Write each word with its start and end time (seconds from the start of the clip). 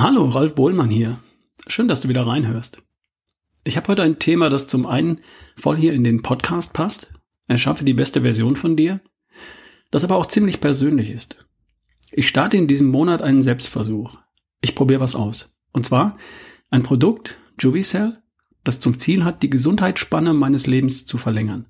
Hallo, 0.00 0.26
Ralf 0.26 0.54
Bohlmann 0.54 0.90
hier. 0.90 1.18
Schön, 1.66 1.88
dass 1.88 2.02
du 2.02 2.08
wieder 2.08 2.24
reinhörst. 2.24 2.80
Ich 3.64 3.76
habe 3.76 3.88
heute 3.88 4.02
ein 4.04 4.20
Thema, 4.20 4.48
das 4.48 4.68
zum 4.68 4.86
einen 4.86 5.22
voll 5.56 5.76
hier 5.76 5.92
in 5.92 6.04
den 6.04 6.22
Podcast 6.22 6.72
passt, 6.72 7.12
erschaffe 7.48 7.84
die 7.84 7.94
beste 7.94 8.20
Version 8.20 8.54
von 8.54 8.76
dir, 8.76 9.00
das 9.90 10.04
aber 10.04 10.14
auch 10.14 10.26
ziemlich 10.26 10.60
persönlich 10.60 11.10
ist. 11.10 11.44
Ich 12.12 12.28
starte 12.28 12.56
in 12.56 12.68
diesem 12.68 12.86
Monat 12.86 13.22
einen 13.22 13.42
Selbstversuch. 13.42 14.16
Ich 14.60 14.76
probiere 14.76 15.00
was 15.00 15.16
aus. 15.16 15.52
Und 15.72 15.84
zwar 15.84 16.16
ein 16.70 16.84
Produkt, 16.84 17.36
Juvicell, 17.58 18.22
das 18.62 18.78
zum 18.78 19.00
Ziel 19.00 19.24
hat, 19.24 19.42
die 19.42 19.50
Gesundheitsspanne 19.50 20.32
meines 20.32 20.68
Lebens 20.68 21.06
zu 21.06 21.18
verlängern. 21.18 21.66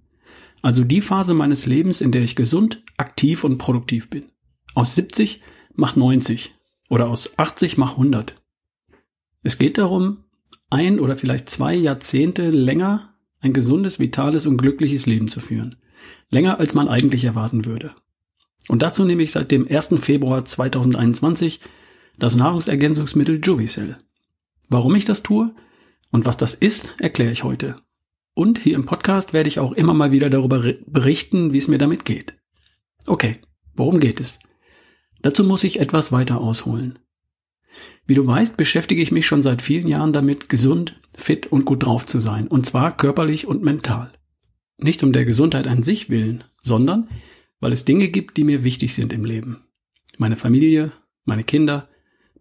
Also 0.60 0.84
die 0.84 1.00
Phase 1.00 1.32
meines 1.32 1.64
Lebens, 1.64 2.02
in 2.02 2.12
der 2.12 2.24
ich 2.24 2.36
gesund, 2.36 2.82
aktiv 2.98 3.42
und 3.42 3.56
produktiv 3.56 4.10
bin. 4.10 4.26
Aus 4.74 4.96
70 4.96 5.40
mach 5.74 5.96
90 5.96 6.57
oder 6.88 7.08
aus 7.08 7.38
80 7.38 7.76
mach 7.78 7.92
100. 7.92 8.34
Es 9.42 9.58
geht 9.58 9.78
darum, 9.78 10.24
ein 10.70 11.00
oder 11.00 11.16
vielleicht 11.16 11.48
zwei 11.48 11.74
Jahrzehnte 11.74 12.50
länger 12.50 13.14
ein 13.40 13.52
gesundes, 13.52 14.00
vitales 14.00 14.46
und 14.46 14.56
glückliches 14.56 15.06
Leben 15.06 15.28
zu 15.28 15.40
führen. 15.40 15.76
Länger 16.30 16.58
als 16.58 16.74
man 16.74 16.88
eigentlich 16.88 17.24
erwarten 17.24 17.64
würde. 17.64 17.94
Und 18.68 18.82
dazu 18.82 19.04
nehme 19.04 19.22
ich 19.22 19.32
seit 19.32 19.50
dem 19.50 19.66
1. 19.68 19.94
Februar 20.00 20.44
2021 20.44 21.60
das 22.18 22.34
Nahrungsergänzungsmittel 22.34 23.40
Juvicell. 23.42 23.98
Warum 24.68 24.94
ich 24.94 25.04
das 25.04 25.22
tue 25.22 25.54
und 26.10 26.26
was 26.26 26.36
das 26.36 26.54
ist, 26.54 26.94
erkläre 26.98 27.30
ich 27.30 27.44
heute. 27.44 27.76
Und 28.34 28.58
hier 28.58 28.76
im 28.76 28.86
Podcast 28.86 29.32
werde 29.32 29.48
ich 29.48 29.58
auch 29.58 29.72
immer 29.72 29.94
mal 29.94 30.12
wieder 30.12 30.30
darüber 30.30 30.74
berichten, 30.86 31.52
wie 31.52 31.58
es 31.58 31.68
mir 31.68 31.78
damit 31.78 32.04
geht. 32.04 32.36
Okay, 33.06 33.38
worum 33.74 34.00
geht 34.00 34.20
es? 34.20 34.38
Dazu 35.22 35.44
muss 35.44 35.64
ich 35.64 35.80
etwas 35.80 36.12
weiter 36.12 36.40
ausholen. 36.40 36.98
Wie 38.06 38.14
du 38.14 38.26
weißt, 38.26 38.56
beschäftige 38.56 39.02
ich 39.02 39.12
mich 39.12 39.26
schon 39.26 39.42
seit 39.42 39.62
vielen 39.62 39.86
Jahren 39.86 40.12
damit, 40.12 40.48
gesund, 40.48 40.94
fit 41.16 41.46
und 41.46 41.64
gut 41.64 41.84
drauf 41.84 42.06
zu 42.06 42.20
sein, 42.20 42.48
und 42.48 42.64
zwar 42.66 42.96
körperlich 42.96 43.46
und 43.46 43.62
mental. 43.62 44.12
Nicht 44.78 45.02
um 45.02 45.12
der 45.12 45.24
Gesundheit 45.24 45.66
an 45.66 45.82
sich 45.82 46.08
willen, 46.08 46.44
sondern 46.62 47.08
weil 47.60 47.72
es 47.72 47.84
Dinge 47.84 48.08
gibt, 48.08 48.36
die 48.36 48.44
mir 48.44 48.64
wichtig 48.64 48.94
sind 48.94 49.12
im 49.12 49.24
Leben. 49.24 49.64
Meine 50.16 50.36
Familie, 50.36 50.92
meine 51.24 51.44
Kinder, 51.44 51.88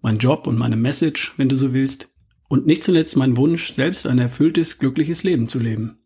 mein 0.02 0.20
Job 0.20 0.48
und 0.48 0.58
meine 0.58 0.75
Message, 0.75 1.33
wenn 1.38 1.50
du 1.50 1.55
so 1.55 1.73
willst, 1.73 2.09
und 2.50 2.66
nicht 2.66 2.83
zuletzt 2.83 3.17
mein 3.17 3.36
Wunsch, 3.36 3.72
selbst 3.72 4.08
ein 4.08 4.20
erfülltes, 4.20 4.80
glückliches 4.80 5.23
Leben 5.23 5.50
zu 5.50 5.59
leben. 5.59 6.00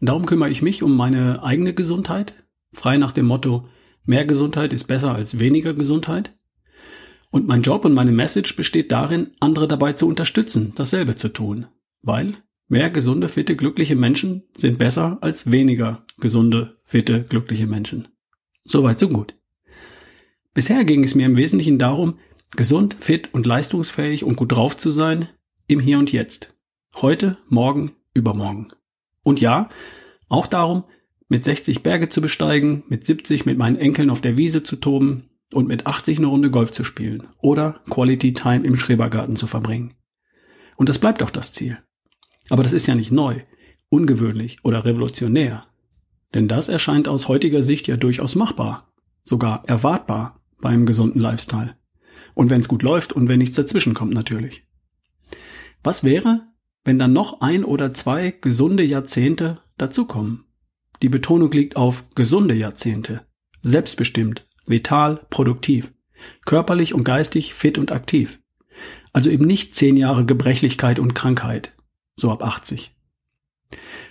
Und 0.00 0.08
darum 0.08 0.26
kümmere 0.26 0.50
ich 0.50 0.62
mich 0.62 0.82
um 0.82 0.96
meine 0.96 1.42
eigene 1.44 1.72
Gesundheit, 1.72 2.34
frei 2.72 2.96
nach 2.96 3.12
dem 3.12 3.26
Motto, 3.26 3.68
mehr 4.04 4.24
Gesundheit 4.24 4.72
ist 4.72 4.84
besser 4.84 5.14
als 5.14 5.38
weniger 5.38 5.74
Gesundheit. 5.74 6.32
Und 7.30 7.46
mein 7.46 7.62
Job 7.62 7.84
und 7.84 7.94
meine 7.94 8.12
Message 8.12 8.56
besteht 8.56 8.92
darin, 8.92 9.30
andere 9.40 9.66
dabei 9.66 9.94
zu 9.94 10.06
unterstützen, 10.06 10.72
dasselbe 10.74 11.16
zu 11.16 11.28
tun. 11.28 11.66
Weil 12.02 12.34
mehr 12.68 12.90
gesunde, 12.90 13.28
fitte, 13.28 13.56
glückliche 13.56 13.96
Menschen 13.96 14.42
sind 14.56 14.78
besser 14.78 15.18
als 15.20 15.50
weniger 15.50 16.04
gesunde, 16.18 16.76
fitte, 16.84 17.22
glückliche 17.22 17.66
Menschen. 17.66 18.08
Soweit 18.64 18.98
so 18.98 19.08
gut. 19.08 19.34
Bisher 20.54 20.84
ging 20.84 21.02
es 21.02 21.14
mir 21.14 21.26
im 21.26 21.36
Wesentlichen 21.36 21.78
darum, 21.78 22.18
gesund, 22.56 22.96
fit 23.00 23.32
und 23.32 23.46
leistungsfähig 23.46 24.24
und 24.24 24.36
gut 24.36 24.52
drauf 24.52 24.76
zu 24.76 24.90
sein, 24.90 25.28
im 25.66 25.80
Hier 25.80 25.98
und 25.98 26.12
Jetzt. 26.12 26.54
Heute, 26.94 27.38
morgen, 27.48 27.92
übermorgen. 28.12 28.68
Und 29.22 29.40
ja, 29.40 29.70
auch 30.28 30.46
darum, 30.46 30.84
mit 31.32 31.44
60 31.44 31.82
Berge 31.82 32.10
zu 32.10 32.20
besteigen, 32.20 32.82
mit 32.90 33.06
70 33.06 33.46
mit 33.46 33.56
meinen 33.56 33.78
Enkeln 33.78 34.10
auf 34.10 34.20
der 34.20 34.36
Wiese 34.36 34.62
zu 34.62 34.76
toben 34.76 35.30
und 35.50 35.66
mit 35.66 35.86
80 35.86 36.18
eine 36.18 36.26
Runde 36.26 36.50
Golf 36.50 36.72
zu 36.72 36.84
spielen 36.84 37.26
oder 37.38 37.80
Quality 37.88 38.34
Time 38.34 38.66
im 38.66 38.76
Schrebergarten 38.76 39.34
zu 39.34 39.46
verbringen. 39.46 39.94
Und 40.76 40.90
das 40.90 40.98
bleibt 40.98 41.22
auch 41.22 41.30
das 41.30 41.54
Ziel. 41.54 41.78
Aber 42.50 42.62
das 42.62 42.74
ist 42.74 42.86
ja 42.86 42.94
nicht 42.94 43.12
neu, 43.12 43.40
ungewöhnlich 43.88 44.58
oder 44.62 44.84
revolutionär. 44.84 45.64
Denn 46.34 46.48
das 46.48 46.68
erscheint 46.68 47.08
aus 47.08 47.28
heutiger 47.28 47.62
Sicht 47.62 47.88
ja 47.88 47.96
durchaus 47.96 48.34
machbar, 48.34 48.92
sogar 49.24 49.66
erwartbar 49.66 50.38
beim 50.60 50.84
gesunden 50.84 51.22
Lifestyle. 51.22 51.76
Und 52.34 52.50
wenn 52.50 52.60
es 52.60 52.68
gut 52.68 52.82
läuft 52.82 53.14
und 53.14 53.28
wenn 53.28 53.38
nichts 53.38 53.56
dazwischen 53.56 53.94
kommt 53.94 54.12
natürlich. 54.12 54.66
Was 55.82 56.04
wäre, 56.04 56.42
wenn 56.84 56.98
dann 56.98 57.14
noch 57.14 57.40
ein 57.40 57.64
oder 57.64 57.94
zwei 57.94 58.32
gesunde 58.38 58.82
Jahrzehnte 58.82 59.62
dazukommen? 59.78 60.44
Die 61.02 61.08
Betonung 61.08 61.50
liegt 61.50 61.76
auf 61.76 62.08
gesunde 62.14 62.54
Jahrzehnte. 62.54 63.26
Selbstbestimmt, 63.60 64.46
vital, 64.66 65.26
produktiv. 65.30 65.92
Körperlich 66.44 66.94
und 66.94 67.02
geistig 67.02 67.54
fit 67.54 67.76
und 67.76 67.90
aktiv. 67.90 68.40
Also 69.12 69.28
eben 69.28 69.44
nicht 69.44 69.74
zehn 69.74 69.96
Jahre 69.96 70.24
Gebrechlichkeit 70.24 71.00
und 71.00 71.14
Krankheit. 71.14 71.74
So 72.14 72.30
ab 72.30 72.44
80. 72.44 72.94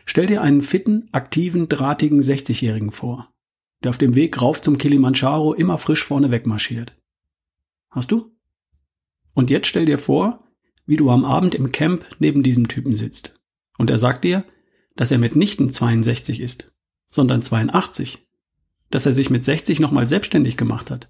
Stell 0.06 0.25
dir 0.25 0.41
einen 0.41 0.62
fitten, 0.62 1.07
aktiven, 1.13 1.69
drahtigen 1.69 2.22
60-Jährigen 2.22 2.91
vor, 2.91 3.31
der 3.84 3.91
auf 3.91 3.97
dem 3.97 4.16
Weg 4.16 4.41
rauf 4.41 4.62
zum 4.62 4.78
Kilimanjaro 4.78 5.53
immer 5.53 5.78
frisch 5.78 6.03
vorne 6.03 6.31
wegmarschiert. 6.31 6.94
Hast 7.90 8.12
du? 8.12 8.35
Und 9.34 9.50
jetzt 9.50 9.68
stell 9.68 9.85
dir 9.85 9.97
vor, 9.97 10.44
wie 10.85 10.97
du 10.97 11.09
am 11.09 11.23
Abend 11.23 11.56
im 11.56 11.72
Camp 11.72 12.06
neben 12.19 12.44
diesem 12.44 12.68
Typen 12.68 12.96
sitzt. 12.96 13.34
Und 13.78 13.90
er 13.90 13.97
sagt 13.97 14.25
dir, 14.25 14.44
dass 14.96 15.12
er 15.12 15.19
mitnichten 15.19 15.72
62 15.72 16.41
ist, 16.41 16.73
sondern 17.12 17.44
82. 17.44 18.26
Dass 18.90 19.06
er 19.06 19.14
sich 19.14 19.30
mit 19.30 19.46
60 19.46 19.80
nochmal 19.80 20.08
selbstständig 20.08 20.58
gemacht 20.58 20.90
hat. 20.90 21.10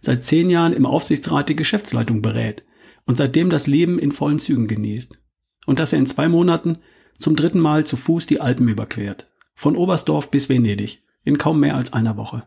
Seit 0.00 0.24
zehn 0.24 0.50
Jahren 0.50 0.72
im 0.72 0.86
Aufsichtsrat 0.86 1.48
die 1.48 1.56
Geschäftsleitung 1.56 2.22
berät 2.22 2.64
und 3.04 3.16
seitdem 3.16 3.50
das 3.50 3.66
Leben 3.66 3.98
in 3.98 4.10
vollen 4.12 4.38
Zügen 4.38 4.66
genießt. 4.66 5.18
Und 5.66 5.78
dass 5.78 5.92
er 5.92 6.00
in 6.00 6.06
zwei 6.06 6.28
Monaten 6.28 6.78
zum 7.18 7.36
dritten 7.36 7.60
Mal 7.60 7.86
zu 7.86 7.96
Fuß 7.96 8.26
die 8.26 8.40
Alpen 8.40 8.66
überquert. 8.68 9.28
Von 9.54 9.76
Oberstdorf 9.76 10.30
bis 10.30 10.48
Venedig. 10.48 11.02
In 11.24 11.38
kaum 11.38 11.60
mehr 11.60 11.76
als 11.76 11.92
einer 11.92 12.16
Woche. 12.16 12.44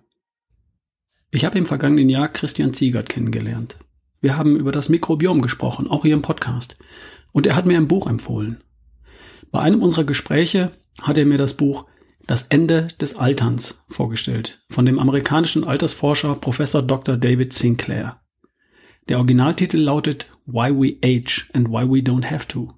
Ich 1.32 1.46
habe 1.46 1.58
im 1.58 1.66
vergangenen 1.66 2.10
Jahr 2.10 2.28
Christian 2.28 2.74
Ziegert 2.74 3.08
kennengelernt. 3.08 3.78
Wir 4.20 4.38
haben 4.38 4.58
über 4.58 4.72
das 4.72 4.90
Mikrobiom 4.90 5.42
gesprochen, 5.42 5.88
auch 5.88 6.02
hier 6.02 6.14
im 6.14 6.22
Podcast. 6.22 6.78
Und 7.32 7.48
er 7.48 7.56
hat 7.56 7.66
mir 7.66 7.78
ein 7.78 7.88
Buch 7.88 8.08
empfohlen. 8.08 8.64
Bei 9.52 9.60
einem 9.60 9.82
unserer 9.82 10.04
Gespräche 10.04 10.72
hat 11.02 11.18
er 11.18 11.26
mir 11.26 11.38
das 11.38 11.54
Buch 11.54 11.86
Das 12.28 12.48
Ende 12.48 12.88
des 13.00 13.16
Alterns 13.18 13.86
vorgestellt 13.88 14.64
von 14.72 14.88
dem 14.88 14.98
amerikanischen 14.98 15.64
Altersforscher 15.64 16.34
Professor 16.36 16.82
Dr. 16.82 17.18
David 17.18 17.54
Sinclair. 17.54 18.20
Der 19.08 19.18
Originaltitel 19.18 19.78
lautet 19.78 20.26
Why 20.48 20.72
We 20.72 20.98
Age 21.04 21.52
and 21.54 21.70
Why 21.70 21.84
We 21.88 22.00
Don't 22.00 22.26
Have 22.32 22.48
to. 22.48 22.74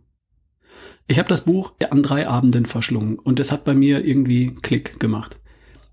Ich 1.08 1.18
habe 1.18 1.30
das 1.30 1.46
Buch 1.46 1.72
an 1.90 2.04
drei 2.04 2.28
Abenden 2.28 2.66
verschlungen 2.66 3.18
und 3.18 3.40
es 3.40 3.54
hat 3.54 3.64
bei 3.64 3.74
mir 3.74 4.04
irgendwie 4.04 4.54
Klick 4.54 5.00
gemacht. 5.00 5.40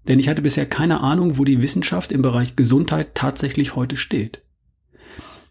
Denn 0.08 0.18
ich 0.18 0.28
hatte 0.28 0.42
bisher 0.42 0.66
keine 0.66 1.00
Ahnung, 1.00 1.38
wo 1.38 1.44
die 1.44 1.62
Wissenschaft 1.62 2.10
im 2.10 2.22
Bereich 2.22 2.56
Gesundheit 2.56 3.14
tatsächlich 3.14 3.76
heute 3.76 3.96
steht. 3.96 4.42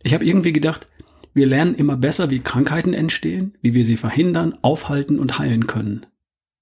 Ich 0.03 0.13
habe 0.13 0.25
irgendwie 0.25 0.51
gedacht, 0.51 0.89
wir 1.33 1.47
lernen 1.47 1.75
immer 1.75 1.95
besser, 1.95 2.29
wie 2.29 2.39
Krankheiten 2.39 2.93
entstehen, 2.93 3.57
wie 3.61 3.73
wir 3.73 3.85
sie 3.85 3.95
verhindern, 3.95 4.57
aufhalten 4.61 5.19
und 5.19 5.39
heilen 5.39 5.67
können. 5.67 6.05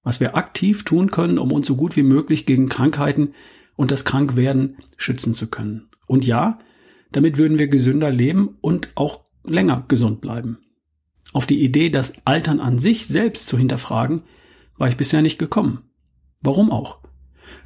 Was 0.02 0.20
wir 0.20 0.36
aktiv 0.36 0.84
tun 0.84 1.10
können, 1.10 1.38
um 1.38 1.52
uns 1.52 1.66
so 1.66 1.76
gut 1.76 1.96
wie 1.96 2.02
möglich 2.02 2.46
gegen 2.46 2.68
Krankheiten 2.68 3.34
und 3.76 3.90
das 3.90 4.04
Krankwerden 4.04 4.78
schützen 4.96 5.34
zu 5.34 5.48
können. 5.48 5.88
Und 6.06 6.26
ja, 6.26 6.58
damit 7.12 7.38
würden 7.38 7.58
wir 7.58 7.68
gesünder 7.68 8.10
leben 8.10 8.56
und 8.60 8.90
auch 8.94 9.24
länger 9.44 9.84
gesund 9.88 10.20
bleiben. 10.20 10.58
Auf 11.32 11.46
die 11.46 11.62
Idee, 11.62 11.88
das 11.88 12.26
Altern 12.26 12.60
an 12.60 12.78
sich 12.78 13.06
selbst 13.06 13.48
zu 13.48 13.56
hinterfragen, 13.56 14.22
war 14.76 14.88
ich 14.88 14.96
bisher 14.96 15.22
nicht 15.22 15.38
gekommen. 15.38 15.90
Warum 16.40 16.70
auch? 16.70 17.00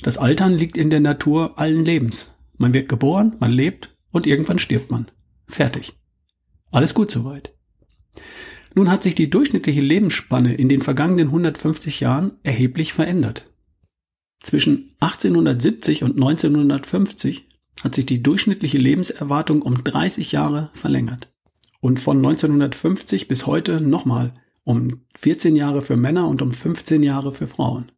Das 0.03 0.19
Altern 0.19 0.55
liegt 0.55 0.77
in 0.77 0.91
der 0.91 1.01
Natur 1.01 1.59
allen 1.59 1.85
Lebens. 1.85 2.37
Man 2.59 2.75
wird 2.75 2.89
geboren, 2.89 3.37
man 3.39 3.51
lebt 3.51 3.97
und 4.11 4.27
irgendwann 4.27 4.59
stirbt 4.59 4.91
man. 4.91 5.11
Fertig. 5.47 5.95
Alles 6.71 6.95
gut 6.95 7.11
soweit. 7.11 7.55
Nun 8.77 8.91
hat 8.91 9.03
sich 9.03 9.15
die 9.15 9.31
durchschnittliche 9.31 9.81
Lebensspanne 9.81 10.55
in 10.55 10.69
den 10.69 10.83
vergangenen 10.83 11.29
150 11.29 12.01
Jahren 12.01 12.33
erheblich 12.43 12.93
verändert. 12.93 13.51
Zwischen 14.43 14.95
1870 15.01 16.05
und 16.05 16.17
1950 16.17 17.49
hat 17.83 17.95
sich 17.95 18.05
die 18.05 18.23
durchschnittliche 18.23 18.77
Lebenserwartung 18.77 19.63
um 19.63 19.83
30 19.83 20.31
Jahre 20.33 20.71
verlängert. 20.75 21.33
Und 21.81 22.01
von 22.01 22.19
1950 22.19 23.29
bis 23.29 23.47
heute 23.47 23.81
nochmal 23.81 24.35
um 24.63 25.01
14 25.17 25.57
Jahre 25.57 25.81
für 25.81 25.97
Männer 25.97 26.29
und 26.29 26.43
um 26.43 26.53
15 26.53 27.03
Jahre 27.03 27.33
für 27.33 27.47
Frauen. 27.47 27.93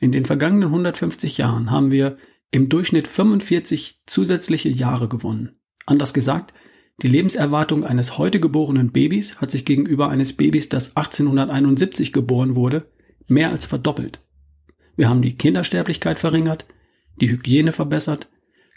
In 0.00 0.10
den 0.10 0.24
vergangenen 0.24 0.68
150 0.68 1.36
Jahren 1.36 1.70
haben 1.70 1.92
wir 1.92 2.16
im 2.50 2.70
Durchschnitt 2.70 3.08
45 3.08 4.00
zusätzliche 4.06 4.70
Jahre 4.70 5.08
gewonnen. 5.08 5.60
Anders 5.84 6.14
gesagt, 6.14 6.54
die 7.00 7.08
Lebenserwartung 7.08 7.84
eines 7.84 8.18
heute 8.18 8.38
geborenen 8.38 8.92
Babys 8.92 9.36
hat 9.40 9.50
sich 9.50 9.64
gegenüber 9.64 10.08
eines 10.08 10.34
Babys, 10.34 10.68
das 10.68 10.96
1871 10.96 12.12
geboren 12.12 12.54
wurde, 12.54 12.90
mehr 13.26 13.50
als 13.50 13.66
verdoppelt. 13.66 14.20
Wir 14.96 15.08
haben 15.08 15.22
die 15.22 15.36
Kindersterblichkeit 15.36 16.18
verringert, 16.18 16.66
die 17.20 17.30
Hygiene 17.30 17.72
verbessert, 17.72 18.28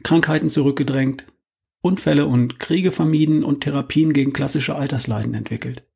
Krankheiten 0.04 0.50
zurückgedrängt 0.50 1.26
Unfälle 1.86 2.26
und 2.26 2.60
Kriege 2.60 2.92
vermieden 2.92 3.44
und 3.44 3.62
Therapien 3.62 4.12
gegen 4.12 4.34
klassische 4.34 4.76
Altersleiden 4.76 5.36
entwickelt. 5.36 5.88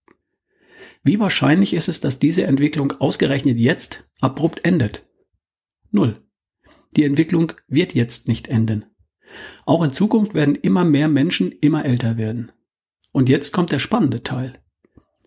Wie 1.04 1.19
wahrscheinlich 1.19 1.74
ist 1.74 1.89
es, 1.89 2.00
dass 2.00 2.19
diese 2.19 2.44
Entwicklung 2.44 2.92
ausgerechnet 3.00 3.57
jetzt 3.57 4.07
abrupt 4.21 4.63
endet? 4.63 5.07
Null. 5.89 6.21
Die 6.95 7.06
Entwicklung 7.06 7.54
wird 7.68 7.95
jetzt 7.95 8.27
nicht 8.27 8.50
enden. 8.50 8.86
Auch 9.65 9.83
in 9.83 9.91
Zukunft 9.91 10.33
werden 10.33 10.55
immer 10.55 10.85
mehr 10.85 11.07
Menschen 11.07 11.51
immer 11.51 11.85
älter 11.85 12.17
werden. 12.17 12.51
Und 13.11 13.29
jetzt 13.29 13.51
kommt 13.51 13.71
der 13.71 13.79
spannende 13.79 14.23
Teil. 14.23 14.53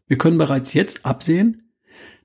Wir 0.06 0.18
können 0.18 0.38
bereits 0.38 0.74
jetzt 0.74 1.04
absehen, 1.06 1.72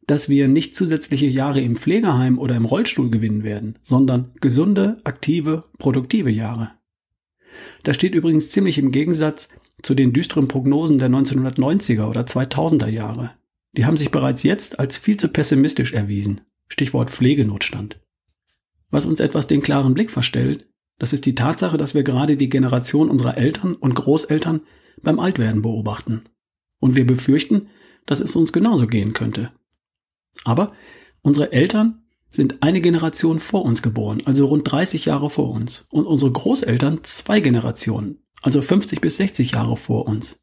dass 0.07 0.29
wir 0.29 0.47
nicht 0.47 0.75
zusätzliche 0.75 1.27
Jahre 1.27 1.61
im 1.61 1.75
Pflegeheim 1.75 2.39
oder 2.39 2.55
im 2.55 2.65
Rollstuhl 2.65 3.09
gewinnen 3.09 3.43
werden, 3.43 3.77
sondern 3.81 4.31
gesunde, 4.39 4.97
aktive, 5.03 5.65
produktive 5.77 6.31
Jahre. 6.31 6.71
Das 7.83 7.95
steht 7.95 8.15
übrigens 8.15 8.49
ziemlich 8.49 8.77
im 8.77 8.91
Gegensatz 8.91 9.49
zu 9.81 9.93
den 9.93 10.13
düsteren 10.13 10.47
Prognosen 10.47 10.97
der 10.97 11.09
1990er 11.09 12.07
oder 12.07 12.21
2000er 12.21 12.87
Jahre. 12.87 13.31
Die 13.73 13.85
haben 13.85 13.97
sich 13.97 14.11
bereits 14.11 14.43
jetzt 14.43 14.79
als 14.79 14.97
viel 14.97 15.17
zu 15.17 15.27
pessimistisch 15.27 15.93
erwiesen. 15.93 16.41
Stichwort 16.67 17.09
Pflegenotstand. 17.09 17.99
Was 18.89 19.05
uns 19.05 19.19
etwas 19.19 19.47
den 19.47 19.61
klaren 19.61 19.93
Blick 19.93 20.09
verstellt, 20.09 20.67
das 20.99 21.13
ist 21.13 21.25
die 21.25 21.35
Tatsache, 21.35 21.77
dass 21.77 21.93
wir 21.93 22.03
gerade 22.03 22.37
die 22.37 22.49
Generation 22.49 23.09
unserer 23.09 23.37
Eltern 23.37 23.75
und 23.75 23.93
Großeltern 23.93 24.61
beim 25.01 25.19
Altwerden 25.19 25.61
beobachten. 25.61 26.23
Und 26.79 26.95
wir 26.95 27.05
befürchten, 27.05 27.67
dass 28.05 28.19
es 28.19 28.35
uns 28.35 28.53
genauso 28.53 28.87
gehen 28.87 29.13
könnte. 29.13 29.51
Aber 30.43 30.73
unsere 31.21 31.51
Eltern 31.51 32.03
sind 32.29 32.61
eine 32.61 32.81
Generation 32.81 33.39
vor 33.39 33.63
uns 33.63 33.81
geboren, 33.81 34.21
also 34.25 34.45
rund 34.45 34.69
30 34.69 35.05
Jahre 35.05 35.29
vor 35.29 35.49
uns. 35.51 35.87
Und 35.89 36.05
unsere 36.05 36.31
Großeltern 36.31 37.03
zwei 37.03 37.39
Generationen, 37.39 38.23
also 38.41 38.61
50 38.61 39.01
bis 39.01 39.17
60 39.17 39.51
Jahre 39.51 39.77
vor 39.77 40.07
uns. 40.07 40.39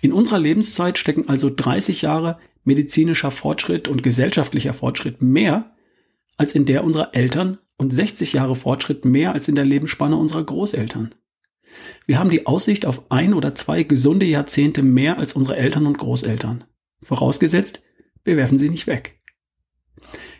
In 0.00 0.12
unserer 0.12 0.38
Lebenszeit 0.38 0.98
stecken 0.98 1.28
also 1.28 1.50
30 1.54 2.02
Jahre 2.02 2.38
medizinischer 2.64 3.30
Fortschritt 3.30 3.88
und 3.88 4.02
gesellschaftlicher 4.02 4.72
Fortschritt 4.72 5.22
mehr 5.22 5.74
als 6.36 6.54
in 6.54 6.64
der 6.64 6.84
unserer 6.84 7.14
Eltern 7.14 7.58
und 7.80 7.92
60 7.92 8.34
Jahre 8.34 8.56
Fortschritt 8.56 9.06
mehr 9.06 9.32
als 9.32 9.48
in 9.48 9.54
der 9.54 9.64
Lebensspanne 9.64 10.16
unserer 10.16 10.44
Großeltern. 10.44 11.14
Wir 12.06 12.18
haben 12.18 12.28
die 12.28 12.46
Aussicht 12.46 12.84
auf 12.84 13.10
ein 13.10 13.32
oder 13.32 13.54
zwei 13.54 13.84
gesunde 13.84 14.26
Jahrzehnte 14.26 14.82
mehr 14.82 15.18
als 15.18 15.32
unsere 15.32 15.56
Eltern 15.56 15.86
und 15.86 15.96
Großeltern. 15.96 16.64
Vorausgesetzt, 17.02 17.82
wir 18.22 18.36
werfen 18.36 18.58
sie 18.58 18.68
nicht 18.68 18.86
weg. 18.86 19.18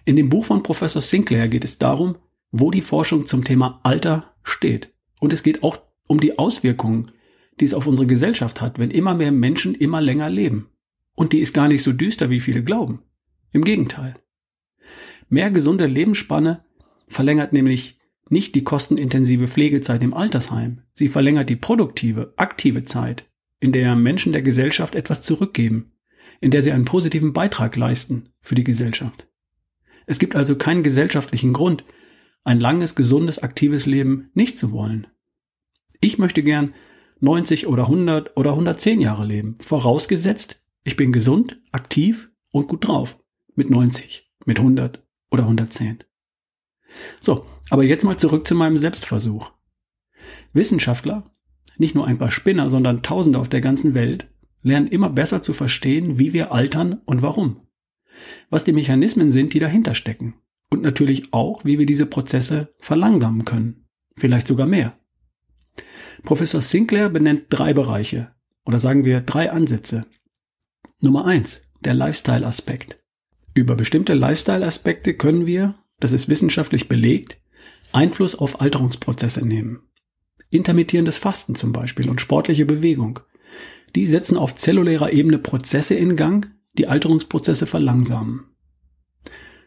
In 0.05 0.17
dem 0.17 0.29
Buch 0.29 0.45
von 0.45 0.63
Professor 0.63 1.01
Sinclair 1.01 1.49
geht 1.49 1.65
es 1.65 1.79
darum, 1.79 2.17
wo 2.51 2.71
die 2.71 2.83
Forschung 2.83 3.27
zum 3.27 3.43
Thema 3.43 3.81
Alter 3.85 4.35
steht. 4.43 4.93
Und 5.19 5.33
es 5.33 5.43
geht 5.43 5.63
auch 5.63 5.79
um 6.09 6.21
die 6.21 6.39
Auswirkungen, 6.39 7.13
die 7.59 7.65
es 7.65 7.75
auf 7.75 7.87
unsere 7.87 8.07
Gesellschaft 8.07 8.61
hat, 8.61 8.79
wenn 8.79 8.91
immer 8.91 9.15
mehr 9.15 9.33
Menschen 9.33 9.75
immer 9.75 10.03
länger 10.03 10.29
leben. 10.29 10.69
Und 11.15 11.33
die 11.33 11.41
ist 11.41 11.55
gar 11.55 11.69
nicht 11.69 11.83
so 11.83 11.93
düster, 11.93 12.29
wie 12.29 12.41
viele 12.41 12.63
glauben. 12.63 13.03
Im 13.53 13.65
Gegenteil. 13.65 14.15
Mehr 15.31 15.51
gesunde 15.51 15.87
Lebensspanne 15.87 16.65
verlängert 17.11 17.53
nämlich 17.53 17.99
nicht 18.29 18.55
die 18.55 18.65
kostenintensive 18.65 19.49
Pflegezeit 19.49 20.03
im 20.03 20.15
Altersheim. 20.15 20.83
Sie 20.95 21.09
verlängert 21.09 21.51
die 21.51 21.57
produktive, 21.57 22.33
aktive 22.37 22.85
Zeit, 22.85 23.27
in 23.59 23.73
der 23.73 23.97
Menschen 23.97 24.33
der 24.33 24.43
Gesellschaft 24.43 24.95
etwas 24.95 25.23
zurückgeben, 25.23 25.93
in 26.41 26.51
der 26.51 26.63
sie 26.63 26.73
einen 26.73 26.85
positiven 26.85 27.33
Beitrag 27.33 27.77
leisten 27.77 28.31
für 28.41 28.55
die 28.55 28.65
Gesellschaft. 28.65 29.27
Es 30.07 30.19
gibt 30.19 30.35
also 30.35 30.57
keinen 30.57 30.83
gesellschaftlichen 30.83 31.53
Grund, 31.53 31.85
ein 32.45 32.61
langes, 32.61 32.95
gesundes, 32.95 33.41
aktives 33.41 33.85
Leben 33.85 34.31
nicht 34.33 34.57
zu 34.57 34.73
wollen. 34.73 35.07
Ich 36.01 36.19
möchte 36.19 36.43
gern 36.43 36.73
90 37.21 37.67
oder 37.67 37.83
100 37.85 38.37
oder 38.37 38.51
110 38.53 39.01
Jahre 39.01 39.27
leben. 39.27 39.57
Vorausgesetzt, 39.61 40.65
ich 40.85 40.97
bin 40.97 41.13
gesund, 41.13 41.61
aktiv 41.73 42.31
und 42.51 42.69
gut 42.69 42.89
drauf. 42.89 43.19
Mit 43.55 43.69
90, 43.69 44.33
mit 44.47 44.59
100 44.59 45.05
oder 45.31 45.43
110. 45.43 46.05
So, 47.21 47.47
aber 47.69 47.85
jetzt 47.85 48.05
mal 48.05 48.17
zurück 48.19 48.47
zu 48.47 48.55
meinem 48.55 48.77
Selbstversuch. 48.77 49.53
Wissenschaftler, 50.53 51.31
nicht 51.79 51.95
nur 51.95 52.07
ein 52.07 52.19
paar 52.19 52.31
Spinner, 52.31 52.69
sondern 52.69 53.03
Tausende 53.03 53.39
auf 53.39 53.49
der 53.49 53.61
ganzen 53.61 53.95
Welt, 53.95 54.29
lernen 54.63 54.89
immer 54.89 55.09
besser 55.09 55.43
zu 55.43 55.53
verstehen, 55.53 56.19
wie 56.19 56.33
wir 56.33 56.53
altern 56.53 57.01
und 57.05 57.23
warum. 57.23 57.63
Was 58.51 58.65
die 58.65 58.73
Mechanismen 58.73 59.31
sind, 59.31 59.55
die 59.55 59.61
dahinter 59.61 59.95
stecken. 59.95 60.35
Und 60.71 60.83
natürlich 60.83 61.33
auch, 61.33 61.65
wie 61.65 61.79
wir 61.79 61.87
diese 61.87 62.07
Prozesse 62.07 62.75
verlangsamen 62.79 63.45
können. 63.45 63.87
Vielleicht 64.17 64.47
sogar 64.47 64.67
mehr. 64.67 64.99
Professor 66.23 66.61
Sinclair 66.61 67.09
benennt 67.09 67.45
drei 67.49 67.73
Bereiche 67.73 68.33
oder 68.65 68.79
sagen 68.79 69.05
wir 69.05 69.21
drei 69.21 69.51
Ansätze. 69.51 70.07
Nummer 71.01 71.25
eins, 71.25 71.63
der 71.81 71.95
Lifestyle-Aspekt. 71.95 73.03
Über 73.55 73.75
bestimmte 73.75 74.15
Lifestyle-Aspekte 74.15 75.15
können 75.15 75.47
wir, 75.47 75.75
das 76.01 76.13
ist 76.13 76.29
wissenschaftlich 76.29 76.89
belegt, 76.89 77.39
Einfluss 77.93 78.35
auf 78.35 78.61
Alterungsprozesse 78.61 79.47
nehmen. 79.47 79.81
Intermittierendes 80.51 81.19
Fasten 81.19 81.55
zum 81.55 81.73
Beispiel 81.73 82.09
und 82.09 82.21
sportliche 82.21 82.67
Bewegung. 82.67 83.21
Die 83.95 84.07
setzen 84.07 84.37
auf 84.37 84.55
zellulärer 84.55 85.13
Ebene 85.13 85.39
Prozesse 85.39 85.95
in 85.95 86.17
Gang, 86.17 86.51
die 86.79 86.89
Alterungsprozesse 86.89 87.67
verlangsamen. 87.67 88.45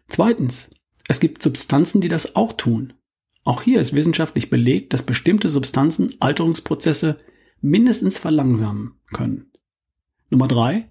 Zweitens, 0.07 0.71
es 1.07 1.19
gibt 1.19 1.41
Substanzen, 1.41 2.01
die 2.01 2.07
das 2.07 2.35
auch 2.35 2.53
tun. 2.53 2.93
Auch 3.43 3.61
hier 3.61 3.81
ist 3.81 3.93
wissenschaftlich 3.93 4.49
belegt, 4.49 4.93
dass 4.93 5.03
bestimmte 5.03 5.49
Substanzen 5.49 6.15
Alterungsprozesse 6.19 7.19
mindestens 7.61 8.17
verlangsamen 8.17 8.95
können. 9.11 9.51
Nummer 10.29 10.47
drei, 10.47 10.89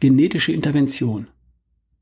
genetische 0.00 0.52
Intervention. 0.52 1.28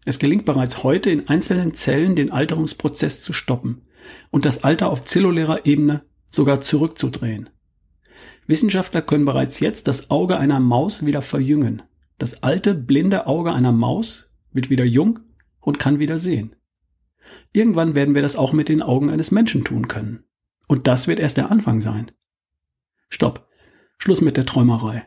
Es 0.05 0.19
gelingt 0.19 0.45
bereits 0.45 0.83
heute 0.83 1.11
in 1.11 1.29
einzelnen 1.29 1.75
Zellen 1.75 2.15
den 2.15 2.31
Alterungsprozess 2.31 3.23
zu 3.23 3.33
stoppen 3.33 3.83
und 4.31 4.45
das 4.45 4.65
Alter 4.65 4.91
auf 4.91 5.03
zellulärer 5.03 5.65
Ebene 5.67 6.03
sogar 6.31 6.61
zurückzudrehen. 6.61 7.51
Wissenschaftler 8.47 9.01
können 9.01 9.25
bereits 9.25 9.61
jetzt 9.61 9.89
das 9.89 10.11
Auge 10.11 10.37
einer 10.37 10.61
Maus 10.61 11.07
wieder 11.07 11.23
verjüngen. 11.23 11.83
Das 12.19 12.43
alte, 12.43 12.75
blinde 12.75 13.27
Auge 13.27 13.53
einer 13.53 13.73
Maus 13.73 14.29
wird 14.53 14.69
wieder 14.69 14.85
jung 14.85 15.21
und 15.61 15.79
kann 15.79 15.99
wieder 15.99 16.19
sehen. 16.19 16.55
Irgendwann 17.53 17.95
werden 17.95 18.15
wir 18.15 18.23
das 18.23 18.37
auch 18.37 18.53
mit 18.53 18.69
den 18.69 18.83
Augen 18.83 19.09
eines 19.09 19.31
Menschen 19.31 19.65
tun 19.65 19.89
können. 19.89 20.25
Und 20.69 20.87
das 20.87 21.09
wird 21.09 21.19
erst 21.19 21.39
der 21.39 21.51
Anfang 21.51 21.81
sein. 21.81 22.11
Stopp. 23.09 23.49
Schluss 23.97 24.21
mit 24.21 24.37
der 24.37 24.45
Träumerei. 24.45 25.07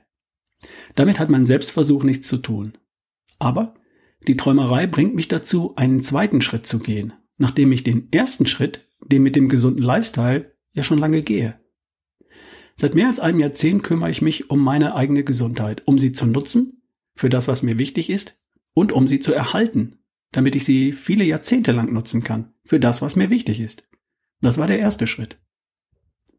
Damit 0.96 1.20
hat 1.20 1.30
mein 1.30 1.46
Selbstversuch 1.46 2.04
nichts 2.04 2.28
zu 2.28 2.38
tun. 2.38 2.74
Aber 3.38 3.76
die 4.26 4.38
Träumerei 4.38 4.88
bringt 4.88 5.16
mich 5.16 5.28
dazu, 5.28 5.76
einen 5.76 6.02
zweiten 6.02 6.42
Schritt 6.42 6.66
zu 6.66 6.80
gehen, 6.80 7.14
nachdem 7.38 7.72
ich 7.72 7.84
den 7.84 8.12
ersten 8.12 8.46
Schritt, 8.46 8.88
den 9.06 9.24
mit 9.24 9.36
dem 9.36 9.50
gesunden 9.50 9.84
Lifestyle, 9.84 10.54
ja 10.74 10.84
schon 10.84 10.98
lange 10.98 11.22
gehe. 11.22 11.60
Seit 12.76 12.94
mehr 12.94 13.08
als 13.08 13.20
einem 13.20 13.40
Jahrzehnt 13.40 13.84
kümmere 13.84 14.12
ich 14.12 14.22
mich 14.22 14.50
um 14.50 14.64
meine 14.64 14.96
eigene 14.96 15.24
Gesundheit, 15.24 15.82
um 15.86 15.98
sie 15.98 16.12
zu 16.12 16.26
nutzen, 16.26 16.84
für 17.16 17.30
das, 17.30 17.48
was 17.48 17.64
mir 17.64 17.80
wichtig 17.80 18.10
ist, 18.10 18.40
und 18.74 18.92
um 18.92 19.08
sie 19.08 19.20
zu 19.20 19.34
erhalten, 19.34 19.98
damit 20.32 20.56
ich 20.56 20.66
sie 20.66 20.92
viele 20.92 21.24
Jahrzehnte 21.24 21.72
lang 21.72 21.92
nutzen 21.92 22.24
kann, 22.24 22.54
für 22.64 22.80
das, 22.80 23.02
was 23.02 23.16
mir 23.16 23.30
wichtig 23.30 23.60
ist. 23.60 23.88
Das 24.42 24.60
war 24.60 24.68
der 24.68 24.80
erste 24.80 25.08
Schritt. 25.08 25.40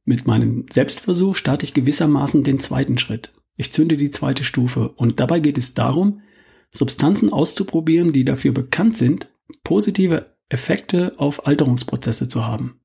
Mit 0.04 0.26
meinem 0.26 0.66
Selbstversuch 0.70 1.35
starte 1.35 1.64
ich 1.64 1.75
gewissermaßen 1.75 2.44
den 2.44 2.61
zweiten 2.61 2.99
Schritt. 2.99 3.32
Ich 3.56 3.73
zünde 3.73 3.97
die 3.97 4.11
zweite 4.11 4.44
Stufe 4.44 4.90
und 4.90 5.18
dabei 5.18 5.40
geht 5.40 5.58
es 5.58 5.75
darum, 5.75 6.23
Substanzen 6.70 7.32
auszuprobieren, 7.32 8.12
die 8.12 8.25
dafür 8.25 8.52
bekannt 8.52 8.96
sind, 8.96 9.28
positive 9.64 10.37
Effekte 10.48 11.14
auf 11.18 11.46
Alterungsprozesse 11.46 12.28
zu 12.28 12.46
haben. 12.46 12.80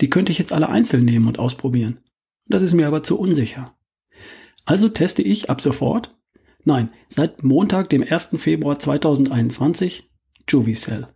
Die 0.00 0.10
könnte 0.10 0.32
ich 0.32 0.38
jetzt 0.38 0.52
alle 0.52 0.68
einzeln 0.68 1.04
nehmen 1.04 1.26
und 1.26 1.38
ausprobieren. 1.38 2.00
Das 2.46 2.62
ist 2.62 2.74
mir 2.74 2.86
aber 2.86 3.02
zu 3.02 3.18
unsicher. 3.18 3.76
Also 4.64 4.88
teste 4.88 5.22
ich 5.22 5.50
ab 5.50 5.60
sofort, 5.60 6.16
nein, 6.64 6.90
seit 7.08 7.42
Montag, 7.42 7.90
dem 7.90 8.02
1. 8.02 8.36
Februar 8.36 8.78
2021, 8.78 10.10
Juvicell. 10.48 11.08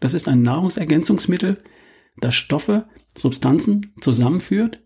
Das 0.00 0.14
ist 0.14 0.28
ein 0.28 0.42
Nahrungsergänzungsmittel, 0.42 1.62
das 2.20 2.34
Stoffe, 2.34 2.88
Substanzen 3.16 3.94
zusammenführt, 4.00 4.82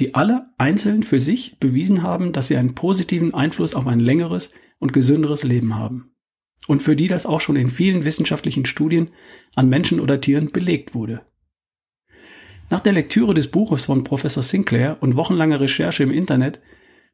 die 0.00 0.14
alle 0.14 0.50
einzeln 0.58 1.02
für 1.02 1.20
sich 1.20 1.58
bewiesen 1.58 2.02
haben, 2.02 2.32
dass 2.32 2.48
sie 2.48 2.56
einen 2.56 2.74
positiven 2.74 3.34
Einfluss 3.34 3.74
auf 3.74 3.86
ein 3.86 4.00
längeres 4.00 4.50
und 4.82 4.92
gesünderes 4.92 5.44
Leben 5.44 5.76
haben. 5.76 6.10
Und 6.66 6.82
für 6.82 6.96
die 6.96 7.06
das 7.06 7.24
auch 7.24 7.40
schon 7.40 7.54
in 7.54 7.70
vielen 7.70 8.04
wissenschaftlichen 8.04 8.66
Studien 8.66 9.10
an 9.54 9.68
Menschen 9.68 10.00
oder 10.00 10.20
Tieren 10.20 10.50
belegt 10.50 10.92
wurde. 10.92 11.22
Nach 12.68 12.80
der 12.80 12.92
Lektüre 12.92 13.32
des 13.32 13.46
Buches 13.48 13.84
von 13.84 14.02
Professor 14.02 14.42
Sinclair 14.42 14.98
und 15.00 15.14
wochenlanger 15.14 15.60
Recherche 15.60 16.02
im 16.02 16.10
Internet 16.10 16.60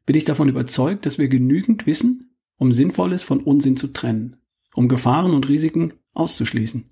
bin 0.07 0.15
ich 0.15 0.23
davon 0.23 0.49
überzeugt, 0.49 1.05
dass 1.05 1.19
wir 1.19 1.27
genügend 1.27 1.85
wissen, 1.85 2.35
um 2.57 2.71
Sinnvolles 2.71 3.21
von 3.21 3.39
Unsinn 3.39 3.77
zu 3.77 3.93
trennen, 3.93 4.37
um 4.73 4.87
Gefahren 4.87 5.31
und 5.31 5.47
Risiken 5.47 5.93
auszuschließen, 6.13 6.85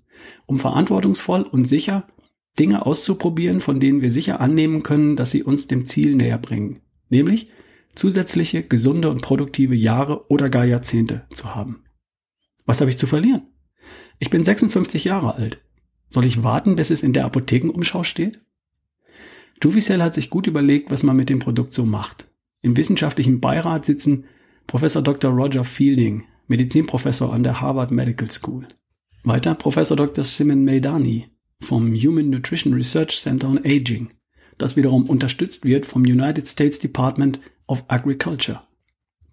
um 0.46 0.60
verantwortungsvoll 0.60 1.42
und 1.42 1.64
sicher 1.64 2.06
Dinge 2.56 2.86
auszuprobieren, 2.86 3.60
von 3.60 3.80
denen 3.80 4.00
wir 4.00 4.10
sicher 4.10 4.40
annehmen 4.40 4.84
können, 4.84 5.16
dass 5.16 5.32
sie 5.32 5.42
uns 5.42 5.66
dem 5.66 5.86
Ziel 5.86 6.14
näher 6.14 6.38
bringen, 6.38 6.80
nämlich 7.08 7.50
zusätzliche 7.94 8.62
gesunde 8.62 9.10
und 9.10 9.22
produktive 9.22 9.74
Jahre 9.74 10.30
oder 10.30 10.48
gar 10.48 10.64
Jahrzehnte 10.64 11.26
zu 11.30 11.54
haben. 11.54 11.84
Was 12.66 12.80
habe 12.80 12.90
ich 12.90 12.98
zu 12.98 13.06
verlieren? 13.06 13.42
Ich 14.18 14.30
bin 14.30 14.44
56 14.44 15.04
Jahre 15.04 15.34
alt. 15.34 15.60
Soll 16.08 16.24
ich 16.24 16.42
warten, 16.42 16.76
bis 16.76 16.90
es 16.90 17.02
in 17.02 17.12
der 17.12 17.24
Apothekenumschau 17.24 18.04
steht? 18.04 18.40
Juvicell 19.62 20.02
hat 20.02 20.14
sich 20.14 20.30
gut 20.30 20.46
überlegt, 20.46 20.90
was 20.90 21.02
man 21.02 21.16
mit 21.16 21.28
dem 21.28 21.38
Produkt 21.38 21.74
so 21.74 21.84
macht. 21.84 22.28
Im 22.62 22.76
wissenschaftlichen 22.76 23.40
Beirat 23.40 23.84
sitzen 23.84 24.24
Professor 24.66 25.02
Dr. 25.02 25.30
Roger 25.30 25.64
Fielding, 25.64 26.24
Medizinprofessor 26.46 27.32
an 27.32 27.42
der 27.42 27.60
Harvard 27.60 27.90
Medical 27.90 28.30
School. 28.30 28.66
Weiter 29.24 29.54
Professor 29.54 29.96
Dr. 29.96 30.24
Simon 30.24 30.64
Meidani 30.64 31.26
vom 31.60 31.94
Human 31.94 32.30
Nutrition 32.30 32.72
Research 32.72 33.20
Center 33.20 33.48
on 33.48 33.58
Aging, 33.58 34.10
das 34.58 34.76
wiederum 34.76 35.04
unterstützt 35.08 35.64
wird 35.64 35.86
vom 35.86 36.02
United 36.02 36.46
States 36.46 36.78
Department 36.78 37.40
of 37.66 37.84
Agriculture. 37.88 38.60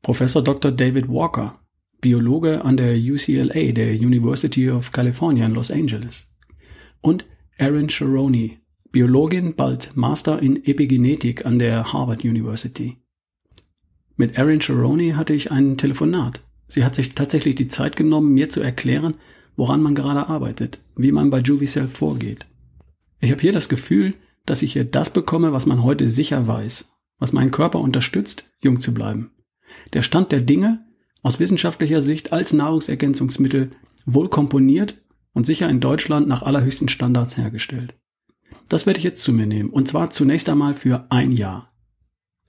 Professor 0.02 0.44
Dr. 0.44 0.72
David 0.72 1.10
Walker, 1.10 1.60
Biologe 2.00 2.64
an 2.64 2.78
der 2.78 2.96
UCLA, 2.96 3.72
der 3.72 3.96
University 3.96 4.70
of 4.70 4.92
California 4.92 5.46
in 5.46 5.54
Los 5.54 5.72
Angeles. 5.72 6.32
Und 7.02 7.26
Erin 7.58 7.90
Sharoni, 7.90 8.60
Biologin, 8.92 9.56
bald 9.56 9.96
Master 9.96 10.42
in 10.42 10.64
Epigenetik 10.64 11.46
an 11.46 11.58
der 11.58 11.92
Harvard 11.92 12.24
University. 12.24 12.98
Mit 14.18 14.36
Erin 14.36 14.62
Sharoni 14.62 15.12
hatte 15.12 15.34
ich 15.34 15.52
ein 15.52 15.78
Telefonat. 15.78 16.44
Sie 16.68 16.84
hat 16.84 16.96
sich 16.96 17.16
tatsächlich 17.16 17.56
die 17.56 17.68
Zeit 17.68 17.96
genommen, 17.96 18.34
mir 18.34 18.50
zu 18.50 18.62
erklären, 18.62 19.16
woran 19.56 19.82
man 19.82 19.96
gerade 19.96 20.28
arbeitet, 20.28 20.80
wie 20.96 21.12
man 21.12 21.30
bei 21.30 21.40
Juvicell 21.40 21.88
vorgeht. 21.88 22.46
Ich 23.20 23.32
habe 23.32 23.42
hier 23.42 23.54
das 23.54 23.70
Gefühl, 23.70 24.14
dass 24.46 24.62
ich 24.62 24.74
hier 24.74 24.86
das 24.86 25.12
bekomme, 25.12 25.54
was 25.54 25.66
man 25.66 25.84
heute 25.84 26.08
sicher 26.08 26.48
weiß, 26.48 26.94
was 27.20 27.34
meinen 27.34 27.52
Körper 27.52 27.80
unterstützt, 27.80 28.50
jung 28.60 28.80
zu 28.80 28.94
bleiben. 28.94 29.32
Der 29.94 30.02
Stand 30.02 30.32
der 30.32 30.42
Dinge 30.42 30.86
aus 31.22 31.40
wissenschaftlicher 31.40 32.02
Sicht 32.02 32.34
als 32.34 32.54
Nahrungsergänzungsmittel 32.54 33.72
wohl 34.06 34.30
komponiert 34.30 35.02
und 35.34 35.46
sicher 35.46 35.70
in 35.70 35.80
Deutschland 35.80 36.28
nach 36.28 36.44
allerhöchsten 36.44 36.88
Standards 36.88 37.38
hergestellt. 37.38 37.96
Das 38.70 38.86
werde 38.86 39.00
ich 39.00 39.04
jetzt 39.04 39.24
zu 39.24 39.34
mir 39.34 39.48
nehmen, 39.48 39.70
und 39.70 39.88
zwar 39.88 40.10
zunächst 40.12 40.50
einmal 40.50 40.76
für 40.76 41.08
ein 41.10 41.32
Jahr. 41.32 41.74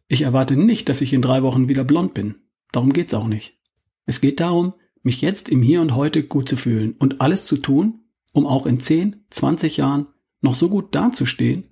Ich 0.08 0.22
erwarte 0.22 0.56
nicht, 0.56 0.88
dass 0.88 1.00
ich 1.00 1.12
in 1.12 1.22
drei 1.22 1.42
Wochen 1.42 1.68
wieder 1.68 1.84
blond 1.84 2.14
bin. 2.14 2.36
Darum 2.70 2.92
geht's 2.92 3.14
auch 3.14 3.26
nicht. 3.26 3.58
Es 4.04 4.20
geht 4.20 4.40
darum, 4.40 4.74
mich 5.02 5.20
jetzt 5.20 5.48
im 5.48 5.62
Hier 5.62 5.80
und 5.80 5.94
Heute 5.94 6.22
gut 6.22 6.48
zu 6.48 6.56
fühlen 6.56 6.94
und 6.98 7.20
alles 7.20 7.46
zu 7.46 7.56
tun, 7.56 8.04
um 8.32 8.46
auch 8.46 8.66
in 8.66 8.78
10, 8.78 9.24
20 9.30 9.78
Jahren 9.78 10.08
noch 10.40 10.54
so 10.54 10.68
gut 10.68 10.94
dazustehen, 10.94 11.64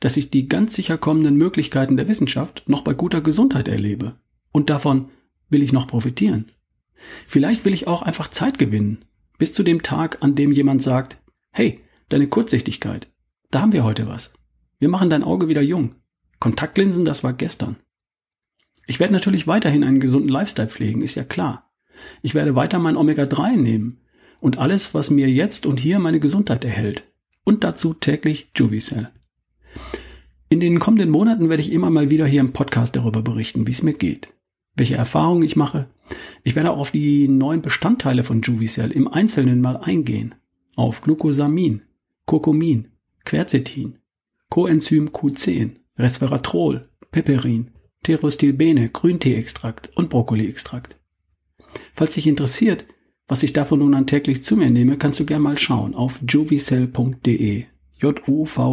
dass 0.00 0.16
ich 0.16 0.30
die 0.30 0.48
ganz 0.48 0.74
sicher 0.74 0.98
kommenden 0.98 1.36
Möglichkeiten 1.36 1.96
der 1.96 2.08
Wissenschaft 2.08 2.62
noch 2.66 2.82
bei 2.82 2.94
guter 2.94 3.20
Gesundheit 3.20 3.68
erlebe. 3.68 4.14
Und 4.52 4.70
davon 4.70 5.10
will 5.48 5.62
ich 5.62 5.72
noch 5.72 5.86
profitieren. 5.86 6.52
Vielleicht 7.26 7.64
will 7.64 7.74
ich 7.74 7.86
auch 7.86 8.02
einfach 8.02 8.28
Zeit 8.28 8.58
gewinnen, 8.58 9.04
bis 9.38 9.52
zu 9.52 9.62
dem 9.62 9.82
Tag, 9.82 10.18
an 10.20 10.34
dem 10.34 10.52
jemand 10.52 10.82
sagt, 10.82 11.18
hey, 11.52 11.80
deine 12.08 12.28
Kurzsichtigkeit, 12.28 13.08
da 13.50 13.60
haben 13.60 13.72
wir 13.72 13.84
heute 13.84 14.06
was. 14.06 14.32
Wir 14.78 14.88
machen 14.88 15.10
dein 15.10 15.24
Auge 15.24 15.48
wieder 15.48 15.62
jung. 15.62 15.94
Kontaktlinsen, 16.40 17.04
das 17.04 17.24
war 17.24 17.32
gestern. 17.32 17.76
Ich 18.86 19.00
werde 19.00 19.12
natürlich 19.12 19.46
weiterhin 19.46 19.84
einen 19.84 20.00
gesunden 20.00 20.28
Lifestyle 20.28 20.68
pflegen, 20.68 21.02
ist 21.02 21.14
ja 21.14 21.24
klar. 21.24 21.70
Ich 22.22 22.34
werde 22.34 22.54
weiter 22.54 22.78
mein 22.78 22.96
Omega-3 22.96 23.56
nehmen 23.56 24.00
und 24.40 24.58
alles, 24.58 24.94
was 24.94 25.10
mir 25.10 25.28
jetzt 25.28 25.66
und 25.66 25.80
hier 25.80 25.98
meine 25.98 26.20
Gesundheit 26.20 26.64
erhält. 26.64 27.04
Und 27.44 27.64
dazu 27.64 27.94
täglich 27.94 28.50
Juvicell. 28.56 29.10
In 30.48 30.60
den 30.60 30.78
kommenden 30.78 31.10
Monaten 31.10 31.48
werde 31.48 31.62
ich 31.62 31.72
immer 31.72 31.90
mal 31.90 32.10
wieder 32.10 32.26
hier 32.26 32.40
im 32.40 32.52
Podcast 32.52 32.96
darüber 32.96 33.22
berichten, 33.22 33.66
wie 33.66 33.70
es 33.70 33.82
mir 33.82 33.92
geht, 33.92 34.34
welche 34.74 34.94
Erfahrungen 34.94 35.42
ich 35.42 35.56
mache. 35.56 35.88
Ich 36.42 36.56
werde 36.56 36.70
auch 36.70 36.78
auf 36.78 36.90
die 36.90 37.28
neuen 37.28 37.60
Bestandteile 37.60 38.24
von 38.24 38.40
Juvicell 38.40 38.90
im 38.92 39.08
Einzelnen 39.08 39.60
mal 39.60 39.76
eingehen. 39.76 40.34
Auf 40.74 41.02
Glucosamin, 41.02 41.82
Curcumin, 42.24 42.88
Quercetin, 43.24 43.98
Coenzym 44.48 45.10
Q10, 45.10 45.72
Resveratrol, 45.98 46.88
Piperin, 47.10 47.70
Pterostilbene, 48.02 48.88
Grünteeextrakt 48.88 49.90
und 49.96 50.08
Brokkoliextrakt. 50.08 50.96
Falls 51.92 52.14
dich 52.14 52.26
interessiert, 52.26 52.86
was 53.26 53.42
ich 53.42 53.52
davon 53.52 53.80
nun 53.80 53.94
an 53.94 54.06
täglich 54.06 54.42
zu 54.42 54.56
mir 54.56 54.70
nehme, 54.70 54.96
kannst 54.96 55.20
du 55.20 55.26
gerne 55.26 55.42
mal 55.42 55.58
schauen 55.58 55.94
auf 55.94 56.20
juvicell.de. 56.26 57.66
J-U-V-I-C-E-L-L.de. 58.00 58.72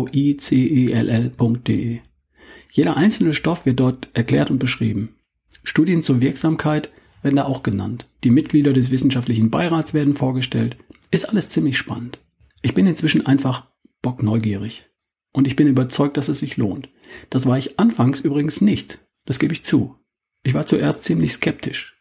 Jeder 2.72 2.98
einzelne 2.98 3.34
Stoff 3.34 3.65
wird 3.65 3.79
dort 3.79 4.10
erklärt 4.13 4.51
und 4.51 4.60
beschrieben. 4.60 5.15
Studien 5.63 6.01
zur 6.01 6.22
Wirksamkeit 6.22 6.91
werden 7.24 7.38
da 7.38 7.46
auch 7.46 7.63
genannt. 7.63 8.08
Die 8.24 8.29
Mitglieder 8.29 8.74
des 8.74 8.91
wissenschaftlichen 8.91 9.50
Beirats 9.50 9.94
werden 9.94 10.13
vorgestellt. 10.13 10.77
Ist 11.10 11.29
alles 11.29 11.50
ziemlich 11.50 11.77
spannend. 11.77 12.20
Ich 12.62 12.74
bin 12.74 12.86
inzwischen 12.86 13.25
einfach 13.25 13.67
bockneugierig. 14.01 14.86
Und 15.32 15.48
ich 15.48 15.55
bin 15.55 15.67
überzeugt, 15.67 16.17
dass 16.17 16.29
es 16.29 16.39
sich 16.39 16.58
lohnt. 16.58 16.89
Das 17.29 17.46
war 17.46 17.58
ich 17.58 17.79
anfangs 17.79 18.20
übrigens 18.20 18.62
nicht. 18.62 19.00
Das 19.25 19.39
gebe 19.39 19.53
ich 19.53 19.65
zu. 19.65 19.96
Ich 20.44 20.53
war 20.53 20.67
zuerst 20.67 21.03
ziemlich 21.03 21.34
skeptisch. 21.34 22.00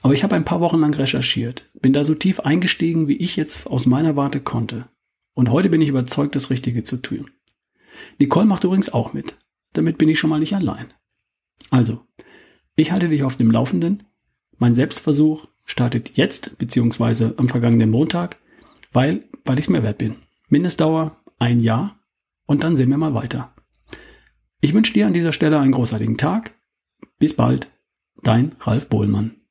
Aber 0.00 0.14
ich 0.14 0.24
habe 0.24 0.34
ein 0.34 0.44
paar 0.44 0.60
Wochen 0.60 0.80
lang 0.80 0.94
recherchiert, 0.94 1.68
bin 1.80 1.92
da 1.92 2.02
so 2.02 2.14
tief 2.14 2.40
eingestiegen, 2.40 3.06
wie 3.06 3.16
ich 3.16 3.36
jetzt 3.36 3.66
aus 3.66 3.86
meiner 3.86 4.16
Warte 4.16 4.40
konnte. 4.40 4.88
Und 5.34 5.50
heute 5.50 5.68
bin 5.68 5.80
ich 5.80 5.88
überzeugt, 5.88 6.34
das 6.34 6.50
Richtige 6.50 6.82
zu 6.82 6.98
tun. 6.98 7.30
Nicole 8.18 8.46
macht 8.46 8.64
übrigens 8.64 8.92
auch 8.92 9.12
mit. 9.12 9.36
Damit 9.72 9.98
bin 9.98 10.08
ich 10.08 10.18
schon 10.18 10.30
mal 10.30 10.40
nicht 10.40 10.54
allein. 10.54 10.92
Also, 11.70 12.00
ich 12.76 12.92
halte 12.92 13.08
dich 13.08 13.22
auf 13.22 13.36
dem 13.36 13.50
Laufenden. 13.50 14.04
Mein 14.58 14.74
Selbstversuch 14.74 15.46
startet 15.64 16.16
jetzt, 16.16 16.58
beziehungsweise 16.58 17.34
am 17.36 17.48
vergangenen 17.48 17.90
Montag, 17.90 18.38
weil, 18.92 19.24
weil 19.44 19.58
ich 19.58 19.66
es 19.66 19.70
mir 19.70 19.82
wert 19.82 19.98
bin. 19.98 20.16
Mindestdauer 20.48 21.16
ein 21.38 21.60
Jahr 21.60 21.98
und 22.46 22.62
dann 22.62 22.76
sehen 22.76 22.90
wir 22.90 22.98
mal 22.98 23.14
weiter. 23.14 23.54
Ich 24.60 24.74
wünsche 24.74 24.92
dir 24.92 25.06
an 25.06 25.14
dieser 25.14 25.32
Stelle 25.32 25.58
einen 25.58 25.72
großartigen 25.72 26.18
Tag. 26.18 26.54
Bis 27.18 27.34
bald, 27.34 27.70
dein 28.22 28.54
Ralf 28.60 28.88
Bohlmann. 28.88 29.41